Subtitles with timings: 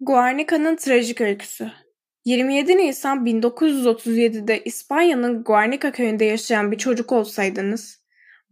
[0.00, 1.70] Guernica'nın trajik öyküsü
[2.24, 8.02] 27 Nisan 1937'de İspanya'nın Guernica köyünde yaşayan bir çocuk olsaydınız,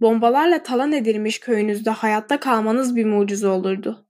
[0.01, 4.09] bombalarla talan edilmiş köyünüzde hayatta kalmanız bir mucize olurdu.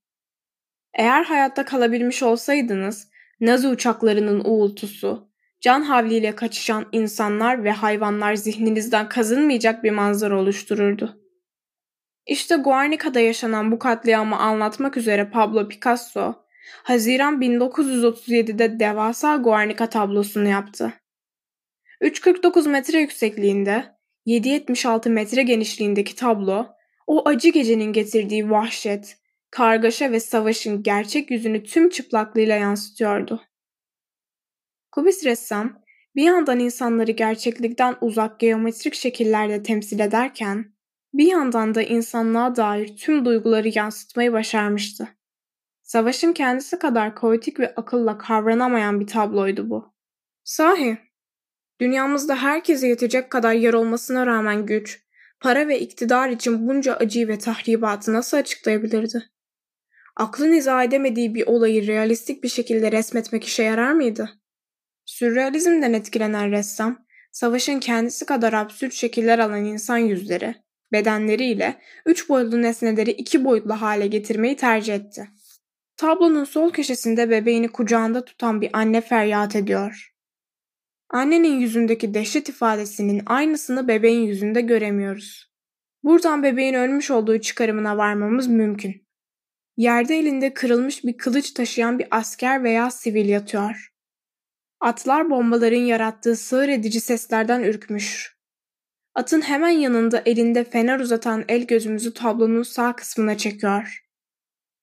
[0.94, 3.08] Eğer hayatta kalabilmiş olsaydınız,
[3.40, 5.30] Nazi uçaklarının uğultusu,
[5.60, 11.20] can havliyle kaçışan insanlar ve hayvanlar zihninizden kazınmayacak bir manzara oluştururdu.
[12.26, 16.45] İşte Guernica'da yaşanan bu katliamı anlatmak üzere Pablo Picasso,
[16.82, 20.92] Haziran 1937'de devasa Guernica tablosunu yaptı.
[22.00, 26.66] 3.49 metre yüksekliğinde, 7.76 metre genişliğindeki tablo,
[27.06, 29.16] o acı gecenin getirdiği vahşet,
[29.50, 33.42] kargaşa ve savaşın gerçek yüzünü tüm çıplaklığıyla yansıtıyordu.
[34.92, 35.82] Kubis ressam,
[36.16, 40.72] bir yandan insanları gerçeklikten uzak geometrik şekillerde temsil ederken,
[41.14, 45.15] bir yandan da insanlığa dair tüm duyguları yansıtmayı başarmıştı.
[45.86, 49.94] Savaşın kendisi kadar kaotik ve akılla kavranamayan bir tabloydu bu.
[50.44, 50.98] Sahi,
[51.80, 55.00] dünyamızda herkese yetecek kadar yer olmasına rağmen güç,
[55.40, 59.22] para ve iktidar için bunca acıyı ve tahribatı nasıl açıklayabilirdi?
[60.16, 64.30] Aklın izah edemediği bir olayı realistik bir şekilde resmetmek işe yarar mıydı?
[65.04, 70.54] Sürrealizmden etkilenen ressam, savaşın kendisi kadar absürt şekiller alan insan yüzleri,
[70.92, 75.28] bedenleriyle üç boyutlu nesneleri iki boyutlu hale getirmeyi tercih etti.
[75.96, 80.12] Tablonun sol köşesinde bebeğini kucağında tutan bir anne feryat ediyor.
[81.10, 85.52] Annenin yüzündeki dehşet ifadesinin aynısını bebeğin yüzünde göremiyoruz.
[86.02, 89.06] Buradan bebeğin ölmüş olduğu çıkarımına varmamız mümkün.
[89.76, 93.92] Yerde elinde kırılmış bir kılıç taşıyan bir asker veya sivil yatıyor.
[94.80, 98.36] Atlar bombaların yarattığı sığır edici seslerden ürkmüş.
[99.14, 104.05] Atın hemen yanında elinde fener uzatan el gözümüzü tablonun sağ kısmına çekiyor.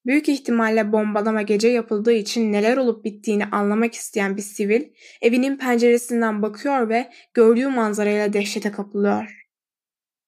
[0.05, 4.83] Büyük ihtimalle bombalama gece yapıldığı için neler olup bittiğini anlamak isteyen bir sivil
[5.21, 9.43] evinin penceresinden bakıyor ve gördüğü manzarayla dehşete kapılıyor.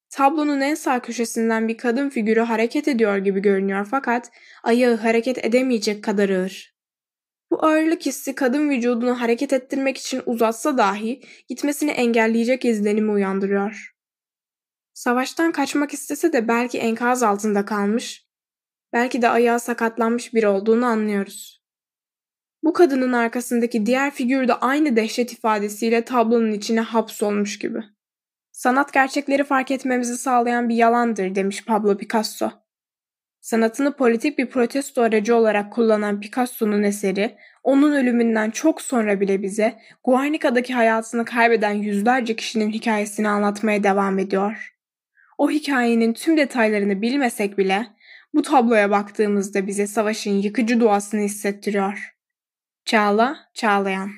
[0.10, 4.32] Tablonun en sağ köşesinden bir kadın figürü hareket ediyor gibi görünüyor fakat
[4.64, 6.76] ayağı hareket edemeyecek kadar ağır.
[7.52, 13.96] Bu ağırlık hissi kadın vücudunu hareket ettirmek için uzatsa dahi gitmesini engelleyecek izlenimi uyandırıyor.
[14.94, 18.25] Savaştan kaçmak istese de belki enkaz altında kalmış
[18.94, 21.62] belki de ayağı sakatlanmış biri olduğunu anlıyoruz.
[22.64, 27.80] Bu kadının arkasındaki diğer figür de aynı dehşet ifadesiyle tablonun içine hapsolmuş gibi.
[28.52, 32.52] Sanat gerçekleri fark etmemizi sağlayan bir yalandır demiş Pablo Picasso.
[33.42, 39.80] Sanatını politik bir protesto aracı olarak kullanan Picasso'nun eseri, onun ölümünden çok sonra bile bize
[40.04, 44.76] Guernica'daki hayatını kaybeden yüzlerce kişinin hikayesini anlatmaya devam ediyor.
[45.38, 47.88] O hikayenin tüm detaylarını bilmesek bile
[48.36, 52.16] bu tabloya baktığımızda bize savaşın yıkıcı doğasını hissettiriyor.
[52.86, 54.12] Çağla, Çağlayan